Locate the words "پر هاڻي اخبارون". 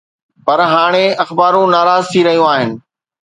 0.45-1.67